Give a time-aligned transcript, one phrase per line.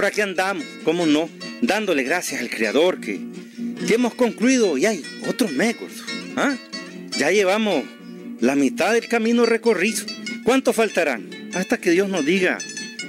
[0.00, 1.28] Por aquí andamos, cómo no,
[1.60, 3.20] dándole gracias al Creador que,
[3.86, 5.76] que hemos concluido y hay otros mes,
[6.36, 6.56] ¿Ah?
[7.18, 7.84] Ya llevamos
[8.40, 10.06] la mitad del camino recorrido.
[10.42, 11.28] ¿Cuánto faltarán?
[11.52, 12.56] Hasta que Dios nos diga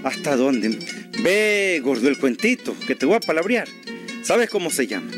[0.03, 0.79] hasta dónde.
[1.23, 3.69] Ve, gordo, el cuentito, que te voy a palabrear.
[4.21, 5.11] ¿Sabes cómo se llama?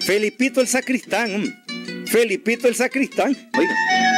[0.00, 1.64] Felipito el sacristán.
[2.06, 3.36] Felipito el sacristán.
[3.56, 4.13] Oiga.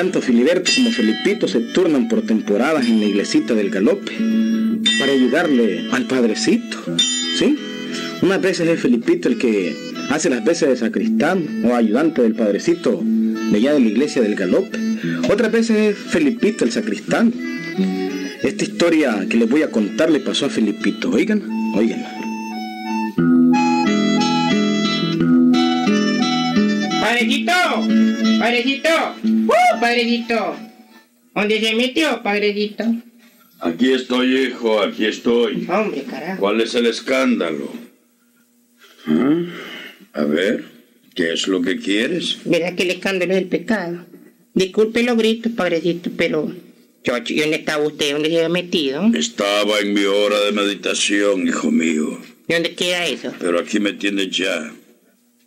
[0.00, 4.12] Tanto Filiberto como Felipito se turnan por temporadas en la iglesita del galope
[4.98, 6.78] para ayudarle al padrecito,
[7.38, 7.58] ¿sí?
[8.22, 9.76] Unas veces es Felipito el que
[10.08, 14.36] hace las veces de sacristán o ayudante del padrecito de allá de la iglesia del
[14.36, 14.78] galope.
[15.30, 17.34] Otras veces es Felipito el sacristán.
[18.42, 21.10] Esta historia que les voy a contar le pasó a Felipito.
[21.10, 21.42] Oigan,
[21.74, 22.02] oigan.
[27.02, 27.99] Padrecito,
[28.40, 28.88] padrecito,
[29.24, 30.56] ¡Uh, padrecito.
[31.34, 32.84] ¿Dónde se metió, padrecito?
[33.60, 35.66] Aquí estoy, hijo, aquí estoy.
[35.68, 36.40] Hombre, carajo.
[36.40, 37.70] ¿Cuál es el escándalo?
[39.06, 39.42] ¿Ah?
[40.14, 40.64] A ver,
[41.14, 42.38] ¿qué es lo que quieres?
[42.44, 44.06] ¿Verdad que el escándalo es el pecado?
[44.54, 46.52] Disculpe los gritos, padrecito, pero...
[47.04, 48.12] Chocho, ¿y dónde estaba usted?
[48.12, 49.10] ¿Dónde se había metido?
[49.14, 52.20] Estaba en mi hora de meditación, hijo mío.
[52.48, 53.32] ¿Y dónde queda eso?
[53.38, 54.72] Pero aquí me tienes ya.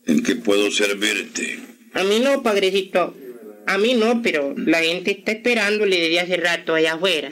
[0.06, 1.60] ¿En qué puedo servirte?
[1.94, 3.16] A mí no, padrecito.
[3.66, 7.32] A mí no, pero la gente está esperándole desde hace rato allá afuera.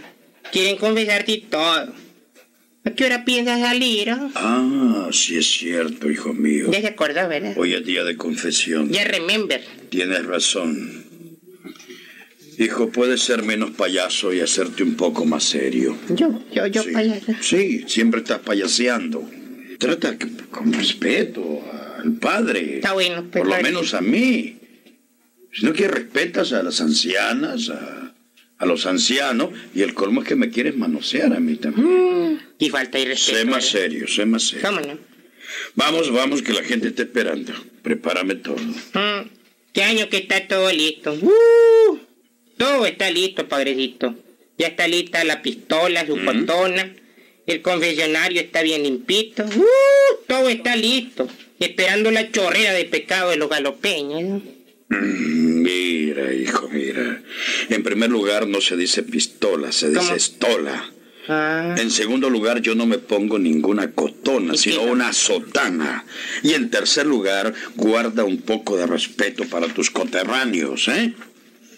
[0.52, 1.94] Quieren confesarte todo.
[2.84, 4.09] ¿A qué hora piensas salir?
[4.09, 4.30] ah?
[4.34, 6.67] Ah, sí es cierto, hijo mío.
[6.72, 7.54] Ya se acordó, ¿verdad?
[7.58, 8.89] Hoy es día de confesión.
[8.89, 9.64] Ya remember.
[9.89, 11.05] Tienes razón.
[12.58, 15.98] Hijo, puedes ser menos payaso y hacerte un poco más serio.
[16.10, 16.92] Yo, yo, yo, sí.
[16.92, 17.33] payaso.
[17.42, 19.30] Sí, siempre estás payaseando.
[19.81, 20.15] Trata
[20.52, 21.59] con respeto
[21.97, 22.75] al padre.
[22.75, 24.58] Está bueno, pues, Por lo menos a mí.
[25.52, 28.14] Si no que respetas a las ancianas, a,
[28.59, 32.33] a los ancianos, y el colmo es que me quieres manosear a mí también.
[32.33, 33.39] Mm, y falta de respeto.
[33.39, 34.67] sé más serio, sé más serio.
[34.70, 34.99] ¿Cómo no?
[35.73, 37.52] Vamos, vamos, que la gente está esperando.
[37.81, 38.58] Prepárame todo.
[38.58, 39.30] Mm,
[39.73, 41.11] ¿Qué año que está todo listo?
[41.14, 41.97] ¡Uh!
[42.58, 44.14] todo está listo, padrecito.
[44.59, 46.93] Ya está lista la pistola, su cotona.
[47.52, 49.44] El confesionario está bien limpito.
[49.44, 50.26] ¡Uh!
[50.28, 51.28] todo está listo.
[51.60, 54.42] Esperando la chorrera de pecado de los galopeños.
[54.89, 57.22] Mm, Mira, hijo, mira.
[57.70, 60.92] En primer lugar, no se dice pistola, se dice estola.
[61.28, 66.06] Ah, En segundo lugar, yo no me pongo ninguna cotona, ¿Y sino una sotana.
[66.44, 71.14] Y en tercer lugar, guarda un poco de respeto para tus coterráneos, ¿eh?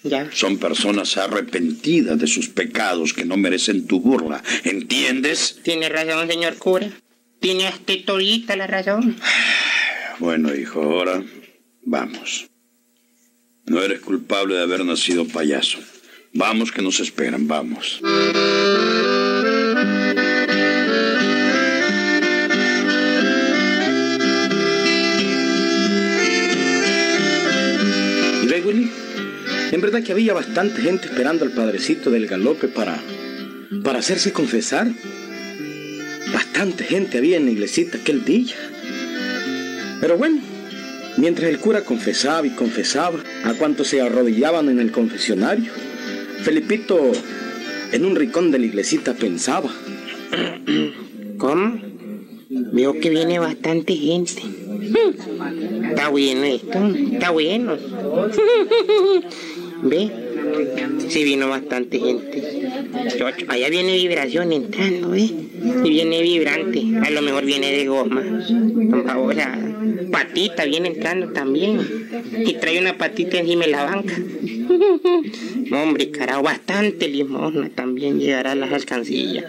[0.04, 0.30] Ya.
[0.32, 4.44] Son personas arrepentidas de sus pecados que no merecen tu burla.
[4.64, 5.60] ¿Entiendes?
[5.64, 6.90] Tiene razón, señor cura.
[7.40, 9.18] Tiene hasta todita la razón.
[10.20, 11.24] Bueno, hijo, ahora
[11.82, 12.48] vamos.
[13.66, 15.80] No eres culpable de haber nacido payaso.
[16.34, 18.00] Vamos que nos esperan, vamos.
[29.94, 33.00] Verdad que había bastante gente esperando al padrecito del galope para,
[33.84, 34.88] para hacerse confesar.
[36.34, 38.56] Bastante gente había en la iglesita aquel día.
[40.02, 40.42] Pero bueno,
[41.18, 45.72] mientras el cura confesaba y confesaba a cuantos se arrodillaban en el confesionario,
[46.42, 47.12] Felipito
[47.92, 49.70] en un rincón de la iglesita pensaba.
[51.38, 51.80] ¿Cómo?
[52.50, 54.42] Veo que viene bastante gente.
[55.90, 56.80] Está bueno esto,
[57.14, 57.78] está bueno.
[59.84, 60.10] ¿Ve?
[61.10, 62.42] Sí vino bastante gente.
[63.48, 65.30] Allá viene vibración entrando, ¿ve?
[65.84, 66.84] Y viene vibrante.
[67.04, 68.24] A lo mejor viene de goma.
[69.08, 69.58] Ahora,
[70.12, 71.80] patita viene entrando también.
[72.46, 74.16] Y trae una patita encima de la banca.
[75.72, 79.46] Hombre, carajo, bastante limosna también llegará a las alcancillas.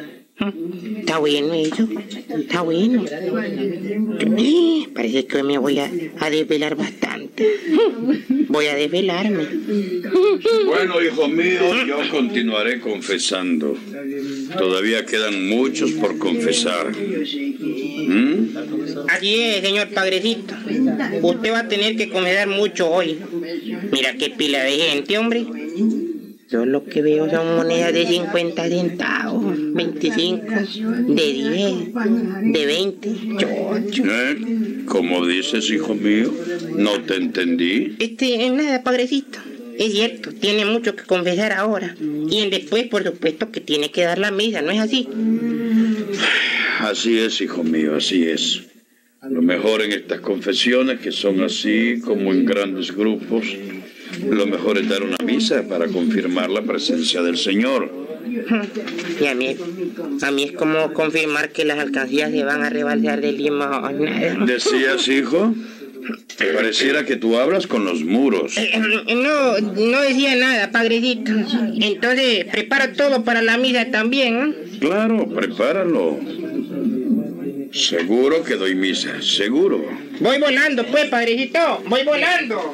[0.99, 1.89] Está bueno eso,
[2.37, 3.05] está bueno.
[3.09, 7.24] Eh, Parece que me voy a desvelar bastante.
[8.49, 9.45] Voy a desvelarme.
[10.67, 13.77] Bueno, hijo mío, yo continuaré confesando.
[14.57, 16.93] Todavía quedan muchos por confesar.
[16.97, 18.57] ¿Mm?
[19.09, 20.55] Así es, señor padrecito.
[21.23, 23.19] Usted va a tener que confesar mucho hoy.
[23.91, 25.45] Mira qué pila de gente, hombre.
[26.51, 30.47] Yo lo que veo son monedas de 50 centavos, 25,
[31.09, 33.15] de 10, de 20.
[33.39, 34.03] Chocho.
[34.07, 34.85] ¿Eh?
[34.87, 36.33] ¿Cómo dices, hijo mío?
[36.77, 37.97] No te entendí.
[37.99, 39.39] Este, nada, padrecito.
[39.79, 41.97] Es cierto, tiene mucho que confesar ahora.
[42.01, 45.09] Y en después, por supuesto, que tiene que dar la misa, ¿no es así?
[46.81, 48.63] Así es, hijo mío, así es.
[49.29, 53.47] Lo mejor en estas confesiones, que son así como en grandes grupos,
[54.23, 58.04] lo mejor es dar una misa para confirmar la presencia del Señor.
[59.21, 59.57] Y a mí,
[60.23, 64.47] a mí es como confirmar que las alcancías se van a rebalsear de limón.
[64.47, 65.55] ¿Decías, hijo?
[66.55, 68.57] Pareciera que tú hablas con los muros.
[68.59, 71.33] Eh, eh, No, no decía nada, padrecito.
[71.81, 74.55] Entonces, preparo todo para la misa también.
[74.81, 76.19] Claro, prepáralo.
[77.73, 79.85] Seguro que doy misa, seguro.
[80.21, 81.83] Voy volando, pues, padrecito.
[81.87, 82.73] Voy volando.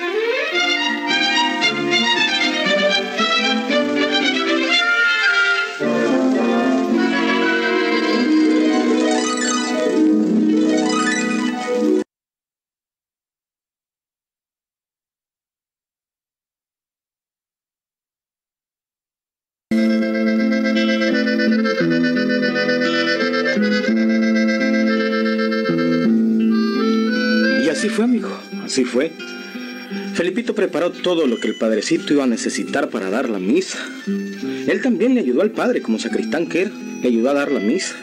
[30.55, 33.79] Preparó todo lo que el padrecito iba a necesitar para dar la misa.
[34.06, 37.61] Él también le ayudó al padre, como sacristán que era, le ayudó a dar la
[37.61, 37.97] misa.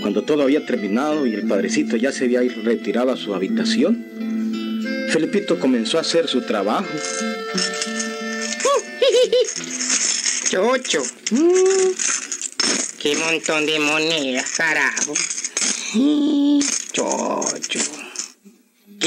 [0.00, 4.06] Cuando todo había terminado y el padrecito ya se había retirado a su habitación,
[5.12, 6.86] Felipito comenzó a hacer su trabajo.
[10.50, 11.02] Chocho.
[11.32, 11.90] Mm,
[12.98, 15.14] Qué montón de monedas, carajo.
[16.92, 17.99] Chocho.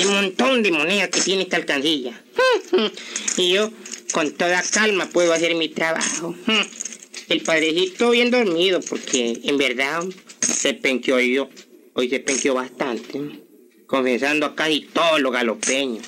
[0.03, 2.21] Qué montón de monedas que tiene esta alcancilla.
[3.37, 3.71] Y yo,
[4.11, 6.35] con toda calma, puedo hacer mi trabajo.
[7.29, 10.03] El padrecito bien dormido, porque en verdad
[10.41, 11.49] se penqueó yo.
[11.93, 13.21] Hoy se penqueó bastante.
[13.87, 16.05] Confesando a casi todos los galopeños.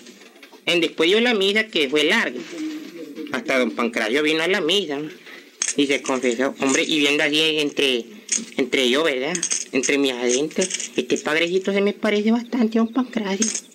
[0.66, 2.42] En después yo la misa que fue larga.
[3.32, 5.00] Hasta don Pancracio vino a la misa
[5.78, 8.04] y se confesó, hombre, y viendo así entre,
[8.58, 9.38] entre yo, ¿verdad?
[9.72, 13.75] Entre mis adentros, este padrecito se me parece bastante a don Pancracio.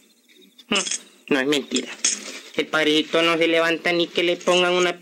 [1.28, 1.88] No es mentira.
[2.56, 4.98] El padrecito no se levanta ni que le pongan una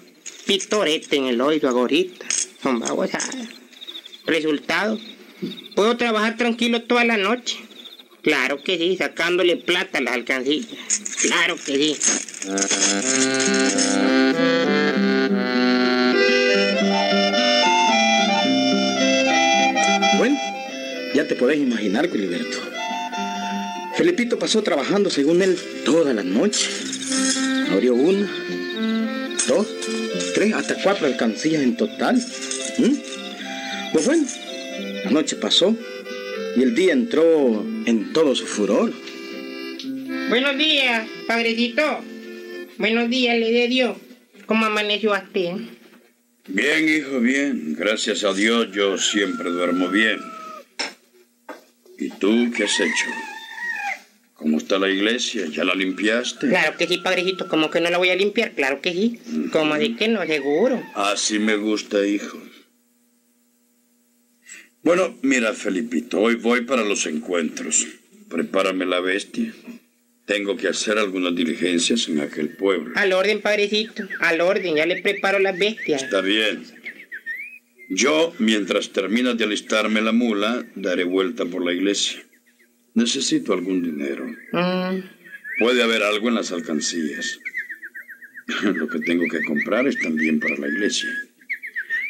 [0.47, 2.27] pitoreta en el oído ahorita.
[2.63, 3.49] Son babosadas.
[4.27, 4.99] Resultado,
[5.75, 7.59] puedo trabajar tranquilo toda la noche.
[8.23, 10.79] Claro que sí, sacándole plata a las alcancillas.
[11.23, 11.97] Claro que sí.
[20.19, 20.39] Bueno,
[21.15, 22.78] ya te podés imaginar, Filiberto.
[24.39, 26.69] Pasó trabajando según él toda la noche.
[27.71, 28.31] Abrió una,
[29.47, 29.67] dos,
[30.35, 32.17] tres, hasta cuatro alcancías en total.
[32.79, 32.95] ¿Mm?
[33.93, 34.27] Pues bueno,
[35.05, 35.77] la noche pasó
[36.57, 38.93] y el día entró en todo su furor.
[40.29, 41.83] Buenos días, padrecito.
[42.79, 43.97] Buenos días, le de Dios.
[44.47, 45.57] ¿Cómo amaneció usted?
[46.47, 47.75] Bien, hijo, bien.
[47.77, 50.19] Gracias a Dios yo siempre duermo bien.
[51.99, 53.07] ¿Y tú qué has hecho?
[54.39, 55.47] ¿Cómo está la iglesia?
[55.51, 56.49] ¿Ya la limpiaste?
[56.49, 57.49] Claro que sí, padrecito.
[57.49, 58.53] ¿Cómo que no la voy a limpiar?
[58.53, 59.19] Claro que sí.
[59.51, 60.25] ¿Cómo de que no?
[60.25, 60.81] Seguro.
[60.95, 62.41] Así me gusta, hijo.
[64.85, 67.85] Bueno, mira, Felipito, hoy voy para los encuentros.
[68.31, 69.53] Prepárame la bestia.
[70.25, 72.93] Tengo que hacer algunas diligencias en aquel pueblo.
[72.95, 74.05] Al orden, padrecito.
[74.21, 74.77] Al orden.
[74.77, 76.05] Ya le preparo las bestias.
[76.05, 76.63] Está bien.
[77.89, 82.23] Yo, mientras terminas de alistarme la mula, daré vuelta por la iglesia.
[82.99, 84.27] Necesito algún dinero.
[84.53, 85.03] Mm,
[85.61, 87.39] Puede haber algo en las alcancías.
[88.65, 91.09] Lo que tengo que comprar es también para la iglesia.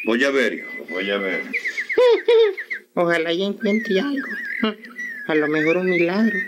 [0.05, 1.43] Voy a ver, hijo, voy a ver.
[2.95, 4.27] Ojalá ya encuentre algo.
[5.27, 6.39] A lo mejor un milagro.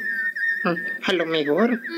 [1.03, 1.79] A lo mejor.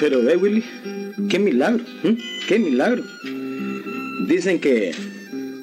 [0.00, 0.64] Pero ve, Willy,
[1.28, 1.84] qué milagro,
[2.48, 3.02] qué milagro.
[4.28, 4.92] Dicen que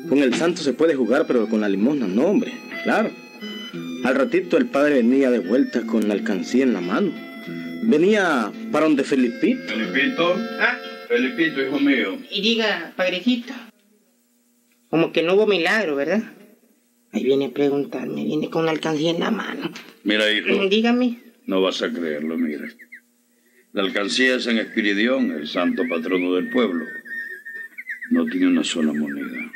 [0.07, 2.53] con el santo se puede jugar, pero con la limosna no, hombre,
[2.83, 3.09] claro.
[4.03, 7.11] Al ratito el padre venía de vuelta con la alcancía en la mano.
[7.83, 9.61] Venía para donde Felipito.
[9.73, 10.77] Felipito, Ah,
[11.07, 12.17] Felipito, hijo mío.
[12.31, 13.53] y diga, padrecito.
[14.89, 16.23] Como que no hubo milagro, ¿verdad?
[17.11, 19.71] Ahí viene a preguntarme, viene con la alcancía en la mano.
[20.03, 21.19] Mira, hijo, Dígame.
[21.45, 22.67] no vas a creerlo, mira.
[23.71, 26.85] La alcancía de San Espiridión, el santo patrono del pueblo,
[28.09, 29.51] no tiene una sola moneda.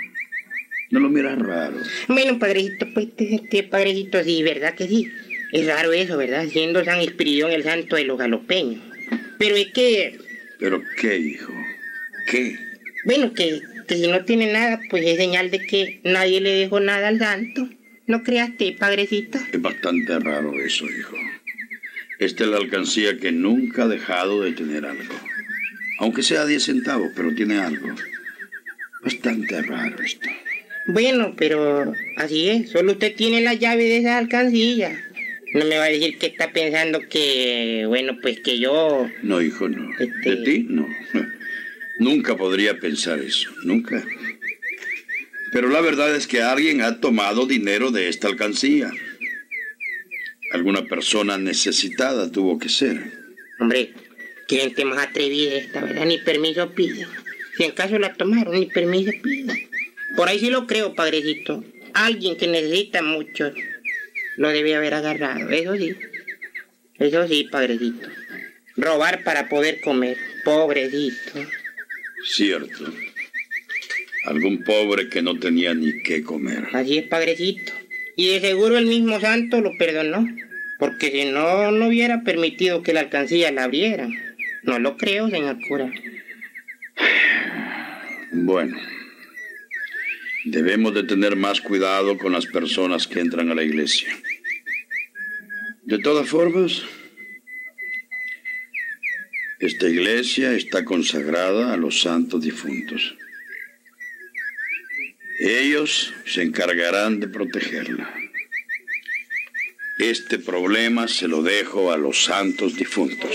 [0.91, 1.77] No lo miras raro.
[2.07, 5.11] Bueno, padrecito, pues este padrecito sí, ¿verdad que sí?
[5.51, 6.45] Es raro eso, ¿verdad?
[6.47, 8.83] Siendo San Espiridión el santo de los galopeños.
[9.39, 10.19] Pero es que,
[10.59, 11.51] ¿Pero qué, hijo?
[12.29, 12.55] ¿Qué?
[13.05, 16.79] bueno, que, que si no tiene nada, pues es señal de que nadie le dejó
[16.79, 17.67] nada al santo.
[18.05, 19.39] ¿No creaste, padrecito?
[19.51, 21.17] Es bastante raro eso, hijo.
[22.23, 25.13] Esta es la alcancía que nunca ha dejado de tener algo.
[25.99, 27.93] Aunque sea 10 centavos, pero tiene algo.
[29.03, 30.29] Bastante raro esto.
[30.87, 34.97] Bueno, pero así es, solo usted tiene la llave de esa alcancilla.
[35.53, 39.07] No me va a decir que está pensando que, bueno, pues que yo...
[39.21, 39.89] No, hijo, no.
[39.99, 40.65] Este- ¿De ti?
[40.69, 40.87] No.
[41.99, 44.03] Nunca podría pensar eso, nunca.
[45.51, 48.89] Pero la verdad es que alguien ha tomado dinero de esta alcancía.
[50.53, 53.11] Alguna persona necesitada tuvo que ser.
[53.59, 53.91] Hombre,
[54.47, 56.05] qué gente más atrevida esta, ¿verdad?
[56.05, 57.07] Ni permiso pide.
[57.57, 59.67] Si en caso la tomaron, ni permiso pide.
[60.15, 61.63] Por ahí sí lo creo, padrecito.
[61.95, 63.51] Alguien que necesita mucho
[64.37, 65.95] lo debe haber agarrado, eso sí.
[66.99, 68.07] Eso sí, padrecito.
[68.77, 71.47] Robar para poder comer, pobrecito.
[72.25, 72.93] Cierto.
[74.25, 76.67] Algún pobre que no tenía ni qué comer.
[76.73, 77.73] Así es, padrecito.
[78.15, 80.27] Y de seguro el mismo santo lo perdonó.
[80.79, 84.07] Porque si no, no hubiera permitido que la alcancía la abriera.
[84.63, 85.91] No lo creo, señor cura.
[88.31, 88.77] Bueno.
[90.45, 94.09] Debemos de tener más cuidado con las personas que entran a la iglesia.
[95.83, 96.83] De todas formas,
[99.59, 103.15] esta iglesia está consagrada a los santos difuntos.
[105.45, 108.09] Ellos se encargarán de protegerla.
[109.99, 113.29] Este problema se lo dejo a los santos difuntos.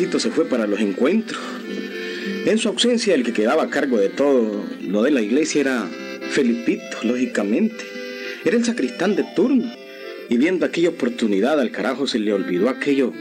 [0.00, 1.38] Se fue para los encuentros.
[2.46, 5.88] En su ausencia, el que quedaba a cargo de todo lo de la iglesia era
[6.30, 7.84] Felipito, lógicamente.
[8.44, 9.70] Era el sacristán de turno.
[10.30, 13.12] Y viendo aquella oportunidad, al carajo se le olvidó aquello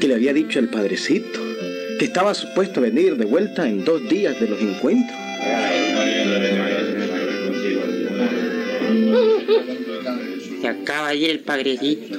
[0.00, 1.40] que le había dicho el padrecito,
[1.98, 5.18] que estaba supuesto a venir de vuelta en dos días de los encuentros.
[10.60, 12.18] Se acaba ir el padrecito.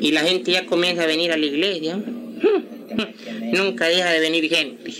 [0.00, 2.02] Y la gente ya comienza a venir a la iglesia.
[3.52, 4.92] Nunca deja de venir gente.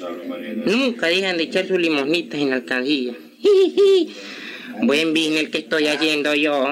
[0.67, 3.15] Nunca dejan de echar sus limosnitas en la alcancía.
[4.83, 6.65] Buen business que estoy haciendo yo.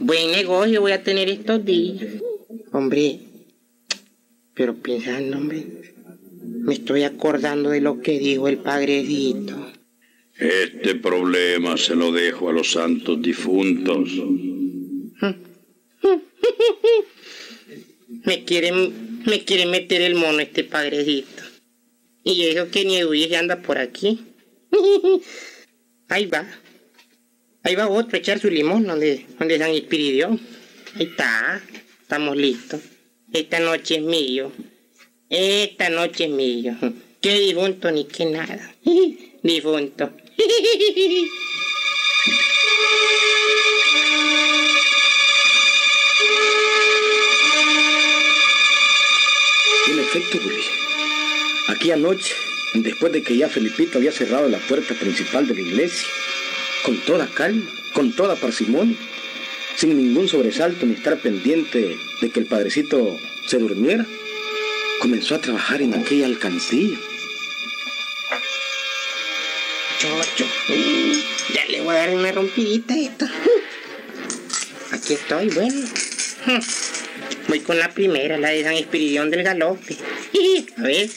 [0.00, 2.06] Buen negocio voy a tener estos días.
[2.72, 3.20] Hombre,
[4.54, 5.64] pero pensando, hombre,
[6.42, 9.72] me estoy acordando de lo que dijo el padrecito.
[10.38, 14.10] Este problema se lo dejo a los santos difuntos.
[18.24, 21.42] Me quieren, me quiere meter el mono este padrecito.
[22.22, 24.20] Y eso que ni Edwige anda por aquí.
[26.08, 26.46] Ahí va.
[27.62, 30.40] Ahí va otro a echar su limón donde, donde San Espiridión.
[30.96, 31.62] Ahí está.
[32.02, 32.80] Estamos listos.
[33.32, 34.52] Esta noche es mío.
[35.28, 36.76] Esta noche es mío.
[37.20, 38.74] Qué difunto ni qué nada.
[39.42, 40.12] Difunto.
[51.84, 52.34] Aquí anoche,
[52.72, 56.08] después de que ya Felipito había cerrado la puerta principal de la iglesia,
[56.82, 58.96] con toda calma, con toda parsimonia,
[59.76, 63.14] sin ningún sobresalto ni estar pendiente de que el padrecito
[63.46, 64.06] se durmiera,
[64.98, 66.96] comenzó a trabajar en aquella alcancía.
[69.98, 70.46] Chocho.
[71.52, 73.26] Ya le voy a dar una rompidita a esto.
[74.90, 75.86] Aquí estoy, bueno.
[77.48, 79.98] Voy con la primera, la de San Espiridión del Galope.
[80.78, 81.10] A ver.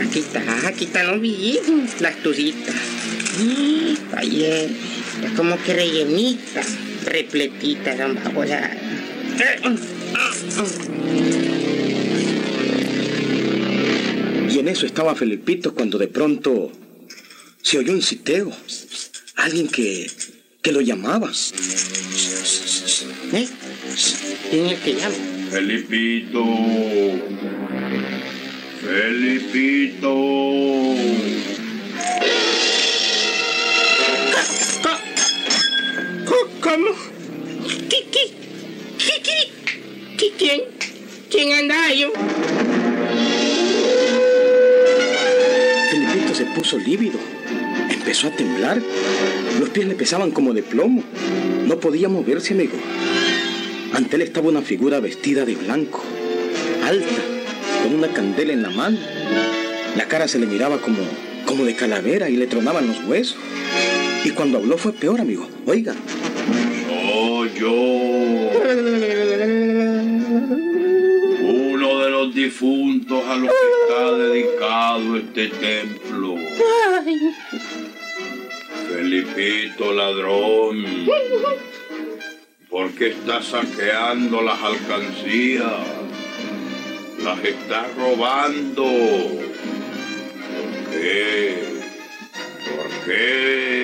[0.00, 2.74] Aquí está, aquí están los billetes, las tucitas.
[4.16, 4.68] Ayer,
[5.22, 6.62] está como que rellenita,
[7.04, 8.76] repletita, a...
[14.50, 16.72] Y en eso estaba Felipito cuando de pronto
[17.62, 18.50] se oyó un citeo.
[19.36, 20.10] Alguien que,
[20.62, 21.30] que lo llamaba.
[23.32, 23.48] ¿Eh?
[24.50, 25.33] ¿Quién es el que llama?
[25.54, 26.44] Felipito.
[28.82, 30.14] Felipito.
[36.60, 36.90] ¿Cómo?
[37.88, 38.24] ¿Qué, qué,
[38.98, 40.60] qué, qué, qué, quién?
[41.30, 42.04] ¿Quién anda ahí?
[45.88, 47.20] Felipito se puso lívido.
[47.90, 48.82] Empezó a temblar.
[49.60, 51.04] Los pies le pesaban como de plomo.
[51.64, 52.76] No podía moverse, amigo.
[54.14, 56.00] Él estaba una figura vestida de blanco,
[56.84, 57.20] alta,
[57.82, 58.96] con una candela en la mano.
[59.96, 60.98] La cara se le miraba como,
[61.44, 63.36] como de calavera y le tronaban los huesos.
[64.24, 65.48] Y cuando habló fue peor, amigo.
[65.66, 65.96] Oiga.
[66.86, 67.72] Soy yo.
[71.42, 76.36] Uno de los difuntos a los que está dedicado este templo.
[78.94, 80.84] Felipito ladrón.
[82.74, 85.86] ¿Por qué está saqueando las alcancías?
[87.22, 88.82] Las está robando.
[90.50, 91.56] ¿Por qué?
[92.66, 93.83] ¿Por qué?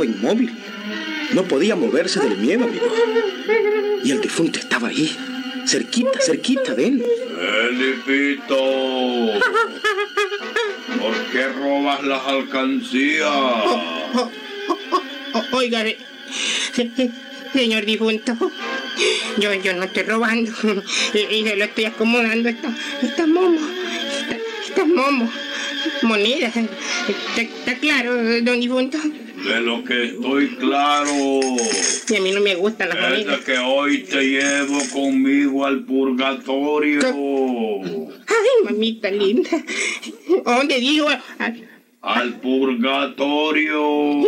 [0.00, 0.50] Continuaba inmóvil.
[1.32, 2.86] No podía moverse del miedo, amigo.
[4.02, 5.14] Y el difunto estaba ahí,
[5.66, 7.04] cerquita, cerquita de él.
[8.08, 8.56] Felipito,
[11.00, 13.28] ¿por qué robas las alcancías?
[14.12, 14.30] O-
[15.52, 15.96] Oiga, eh,
[16.74, 17.10] se-
[17.52, 18.36] señor difunto,
[19.38, 20.50] yo, yo no estoy robando
[21.14, 23.58] y, y se lo estoy acomodando esta, esta momo,
[24.20, 25.30] esta, esta momo,
[26.02, 26.48] moneda.
[26.48, 28.98] ¿Está, está claro, don difunto?
[29.44, 31.10] De lo que estoy claro
[32.10, 35.84] Y a mí no me gustan las es de que hoy te llevo conmigo al
[35.84, 37.00] purgatorio.
[38.26, 39.50] Ay, mamita linda.
[40.44, 41.08] ¿Dónde digo?
[41.38, 41.64] Ay,
[42.02, 43.80] Al purgatorio.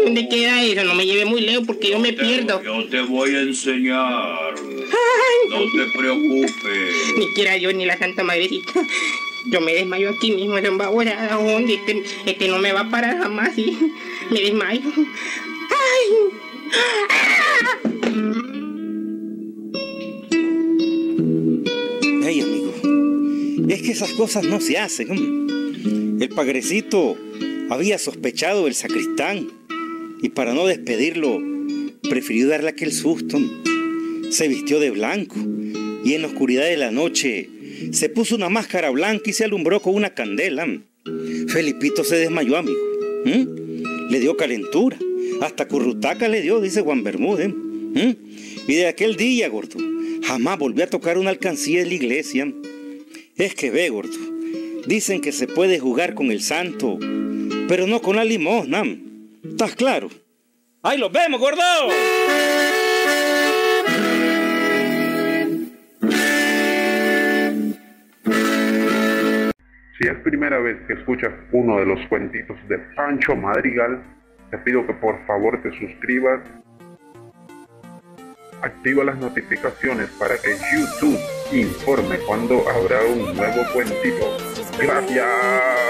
[0.02, 0.85] ¿Dónde queda eso?
[0.85, 2.62] No me lleve muy lejos porque yo me Te- pierdo.
[2.62, 4.54] Yo te voy a enseñar.
[4.54, 6.95] Ay, No te preocupes.
[7.19, 8.72] Ni quiera yo ni la Santa Madrecita.
[9.50, 11.35] Yo me desmayo aquí mismo, don Babora.
[11.35, 11.74] ¿A dónde?
[11.74, 13.76] Este, este no me va a parar jamás y
[14.31, 14.83] me desmayo.
[15.70, 16.42] ¡Ay!
[22.24, 22.72] Ey, amigo,
[23.68, 25.09] es que esas cosas no se hacen.
[26.20, 27.16] El pagrecito
[27.68, 29.48] había sospechado del sacristán
[30.22, 31.40] y para no despedirlo,
[32.09, 33.38] prefirió darle aquel susto.
[34.31, 35.37] Se vistió de blanco
[36.05, 37.50] y en la oscuridad de la noche
[37.90, 40.66] se puso una máscara blanca y se alumbró con una candela.
[41.49, 42.79] Felipito se desmayó, amigo.
[43.25, 44.11] ¿Mm?
[44.11, 44.99] Le dio calentura.
[45.40, 47.49] Hasta currutaca le dio, dice Juan Bermúdez.
[47.49, 48.12] ¿Mm?
[48.68, 49.79] Y de aquel día, gordo,
[50.23, 52.53] jamás volvió a tocar una alcancía de la iglesia.
[53.37, 54.18] Es que ve, gordo,
[54.87, 56.99] dicen que se puede jugar con el santo,
[57.68, 58.83] pero no con la limosna.
[59.45, 60.11] ¿Estás claro?
[60.83, 61.62] ¡Ahí los vemos, gordo!
[70.03, 74.03] Si es primera vez que escuchas uno de los cuentitos de Pancho Madrigal,
[74.51, 76.41] te pido que por favor te suscribas,
[78.62, 81.21] activa las notificaciones para que YouTube
[81.53, 84.38] informe cuando habrá un nuevo cuentito.
[84.77, 85.82] Gracias.